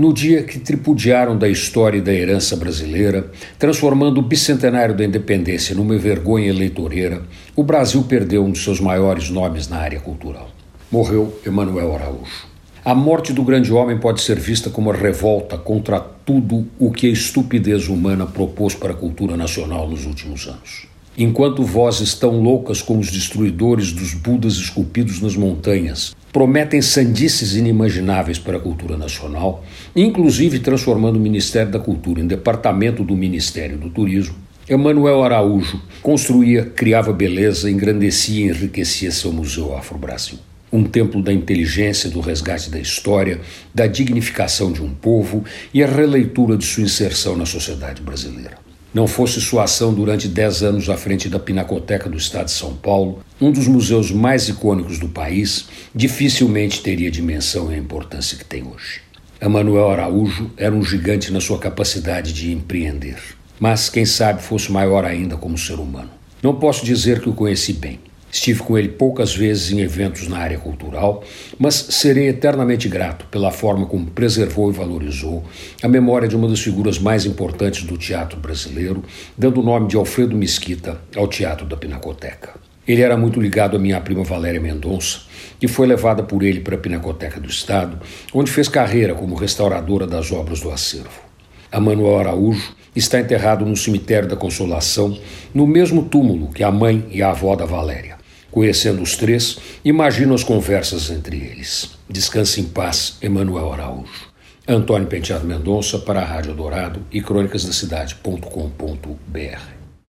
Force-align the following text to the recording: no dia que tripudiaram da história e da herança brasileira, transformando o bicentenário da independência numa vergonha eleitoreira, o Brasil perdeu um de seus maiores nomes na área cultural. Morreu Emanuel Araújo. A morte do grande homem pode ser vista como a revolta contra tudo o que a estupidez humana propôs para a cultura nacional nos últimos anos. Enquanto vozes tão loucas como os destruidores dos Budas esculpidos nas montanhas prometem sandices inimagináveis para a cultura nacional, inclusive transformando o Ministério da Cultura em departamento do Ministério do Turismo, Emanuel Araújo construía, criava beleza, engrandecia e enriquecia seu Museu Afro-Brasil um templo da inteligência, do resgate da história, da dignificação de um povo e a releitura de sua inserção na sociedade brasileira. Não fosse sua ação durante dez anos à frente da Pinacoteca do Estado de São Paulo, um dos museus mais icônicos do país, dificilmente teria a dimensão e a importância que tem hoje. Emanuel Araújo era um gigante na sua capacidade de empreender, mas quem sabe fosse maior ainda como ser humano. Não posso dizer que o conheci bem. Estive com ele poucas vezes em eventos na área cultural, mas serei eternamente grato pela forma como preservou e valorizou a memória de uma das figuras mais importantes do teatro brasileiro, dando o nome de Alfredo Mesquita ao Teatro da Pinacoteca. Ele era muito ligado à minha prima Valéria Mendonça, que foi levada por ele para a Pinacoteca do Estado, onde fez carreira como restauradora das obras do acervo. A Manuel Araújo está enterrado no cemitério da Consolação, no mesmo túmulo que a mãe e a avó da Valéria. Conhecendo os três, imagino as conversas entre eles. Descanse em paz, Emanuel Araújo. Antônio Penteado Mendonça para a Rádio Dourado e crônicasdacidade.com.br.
no 0.00 0.14
dia 0.14 0.42
que 0.42 0.58
tripudiaram 0.58 1.36
da 1.36 1.46
história 1.46 1.98
e 1.98 2.00
da 2.00 2.10
herança 2.10 2.56
brasileira, 2.56 3.30
transformando 3.58 4.16
o 4.16 4.22
bicentenário 4.22 4.96
da 4.96 5.04
independência 5.04 5.74
numa 5.74 5.98
vergonha 5.98 6.48
eleitoreira, 6.48 7.20
o 7.54 7.62
Brasil 7.62 8.02
perdeu 8.04 8.42
um 8.42 8.50
de 8.50 8.58
seus 8.58 8.80
maiores 8.80 9.28
nomes 9.28 9.68
na 9.68 9.76
área 9.76 10.00
cultural. 10.00 10.48
Morreu 10.90 11.38
Emanuel 11.44 11.94
Araújo. 11.94 12.48
A 12.82 12.94
morte 12.94 13.34
do 13.34 13.44
grande 13.44 13.74
homem 13.74 13.98
pode 13.98 14.22
ser 14.22 14.40
vista 14.40 14.70
como 14.70 14.90
a 14.90 14.96
revolta 14.96 15.58
contra 15.58 16.00
tudo 16.00 16.66
o 16.78 16.90
que 16.90 17.06
a 17.06 17.12
estupidez 17.12 17.88
humana 17.88 18.24
propôs 18.24 18.74
para 18.74 18.92
a 18.92 18.96
cultura 18.96 19.36
nacional 19.36 19.86
nos 19.86 20.06
últimos 20.06 20.48
anos. 20.48 20.86
Enquanto 21.18 21.64
vozes 21.64 22.14
tão 22.14 22.40
loucas 22.40 22.80
como 22.80 23.00
os 23.00 23.10
destruidores 23.10 23.92
dos 23.92 24.14
Budas 24.14 24.54
esculpidos 24.54 25.20
nas 25.20 25.36
montanhas 25.36 26.14
prometem 26.32 26.80
sandices 26.80 27.54
inimagináveis 27.56 28.38
para 28.38 28.56
a 28.56 28.60
cultura 28.60 28.96
nacional, 28.96 29.64
inclusive 29.94 30.60
transformando 30.60 31.16
o 31.16 31.20
Ministério 31.20 31.72
da 31.72 31.80
Cultura 31.80 32.20
em 32.20 32.26
departamento 32.26 33.02
do 33.02 33.16
Ministério 33.16 33.76
do 33.76 33.90
Turismo, 33.90 34.36
Emanuel 34.68 35.24
Araújo 35.24 35.82
construía, 36.00 36.64
criava 36.64 37.12
beleza, 37.12 37.68
engrandecia 37.68 38.46
e 38.46 38.48
enriquecia 38.48 39.10
seu 39.10 39.32
Museu 39.32 39.76
Afro-Brasil 39.76 40.38
um 40.72 40.84
templo 40.84 41.20
da 41.22 41.32
inteligência, 41.32 42.08
do 42.08 42.20
resgate 42.20 42.70
da 42.70 42.78
história, 42.78 43.40
da 43.74 43.86
dignificação 43.86 44.70
de 44.72 44.82
um 44.82 44.94
povo 44.94 45.44
e 45.74 45.82
a 45.82 45.86
releitura 45.86 46.56
de 46.56 46.64
sua 46.64 46.84
inserção 46.84 47.36
na 47.36 47.44
sociedade 47.44 48.00
brasileira. 48.00 48.69
Não 48.92 49.06
fosse 49.06 49.40
sua 49.40 49.64
ação 49.64 49.94
durante 49.94 50.26
dez 50.26 50.64
anos 50.64 50.88
à 50.88 50.96
frente 50.96 51.28
da 51.28 51.38
Pinacoteca 51.38 52.08
do 52.08 52.18
Estado 52.18 52.46
de 52.46 52.50
São 52.50 52.74
Paulo, 52.74 53.20
um 53.40 53.52
dos 53.52 53.68
museus 53.68 54.10
mais 54.10 54.48
icônicos 54.48 54.98
do 54.98 55.08
país, 55.08 55.66
dificilmente 55.94 56.82
teria 56.82 57.08
a 57.08 57.12
dimensão 57.12 57.70
e 57.70 57.76
a 57.76 57.78
importância 57.78 58.36
que 58.36 58.44
tem 58.44 58.64
hoje. 58.64 59.00
Emanuel 59.40 59.90
Araújo 59.90 60.50
era 60.56 60.74
um 60.74 60.82
gigante 60.82 61.32
na 61.32 61.40
sua 61.40 61.58
capacidade 61.58 62.32
de 62.32 62.52
empreender, 62.52 63.16
mas 63.60 63.88
quem 63.88 64.04
sabe 64.04 64.42
fosse 64.42 64.72
maior 64.72 65.04
ainda 65.04 65.36
como 65.36 65.56
ser 65.56 65.74
humano. 65.74 66.10
Não 66.42 66.56
posso 66.56 66.84
dizer 66.84 67.20
que 67.20 67.28
o 67.28 67.34
conheci 67.34 67.72
bem. 67.72 68.00
Estive 68.32 68.62
com 68.62 68.78
ele 68.78 68.88
poucas 68.88 69.34
vezes 69.34 69.72
em 69.72 69.80
eventos 69.80 70.28
na 70.28 70.38
área 70.38 70.58
cultural, 70.58 71.24
mas 71.58 71.74
serei 71.74 72.28
eternamente 72.28 72.88
grato 72.88 73.26
pela 73.26 73.50
forma 73.50 73.86
como 73.86 74.06
preservou 74.06 74.70
e 74.70 74.72
valorizou 74.72 75.42
a 75.82 75.88
memória 75.88 76.28
de 76.28 76.36
uma 76.36 76.46
das 76.46 76.60
figuras 76.60 76.98
mais 76.98 77.26
importantes 77.26 77.82
do 77.82 77.98
teatro 77.98 78.38
brasileiro, 78.38 79.02
dando 79.36 79.60
o 79.60 79.64
nome 79.64 79.88
de 79.88 79.96
Alfredo 79.96 80.36
Mesquita 80.36 81.00
ao 81.16 81.26
Teatro 81.26 81.66
da 81.66 81.76
Pinacoteca. 81.76 82.54
Ele 82.86 83.02
era 83.02 83.16
muito 83.16 83.40
ligado 83.40 83.76
à 83.76 83.80
minha 83.80 84.00
prima 84.00 84.22
Valéria 84.22 84.60
Mendonça, 84.60 85.20
que 85.58 85.68
foi 85.68 85.86
levada 85.86 86.22
por 86.22 86.42
ele 86.42 86.60
para 86.60 86.76
a 86.76 86.78
Pinacoteca 86.78 87.40
do 87.40 87.48
Estado, 87.48 87.98
onde 88.32 88.50
fez 88.50 88.68
carreira 88.68 89.14
como 89.14 89.34
restauradora 89.34 90.06
das 90.06 90.30
obras 90.30 90.60
do 90.60 90.70
acervo. 90.70 91.20
A 91.70 91.80
Manuel 91.80 92.18
Araújo 92.18 92.74
está 92.94 93.20
enterrado 93.20 93.64
no 93.64 93.76
cemitério 93.76 94.28
da 94.28 94.36
Consolação, 94.36 95.16
no 95.54 95.66
mesmo 95.66 96.04
túmulo 96.04 96.48
que 96.52 96.64
a 96.64 96.70
mãe 96.70 97.06
e 97.10 97.22
a 97.22 97.30
avó 97.30 97.54
da 97.54 97.64
Valéria. 97.64 98.19
Conhecendo 98.50 99.02
os 99.02 99.16
três, 99.16 99.58
imagino 99.84 100.34
as 100.34 100.44
conversas 100.44 101.10
entre 101.10 101.36
eles. 101.36 101.90
Descanse 102.08 102.60
em 102.60 102.64
paz, 102.64 103.16
Emanuel 103.22 103.72
Araújo. 103.72 104.30
Antônio 104.66 105.08
Penteado 105.08 105.46
Mendonça 105.46 105.98
para 105.98 106.20
a 106.20 106.24
Rádio 106.24 106.54
Dourado 106.54 107.04
e 107.10 107.20
crônicasdacidade.com.br. 107.20 109.79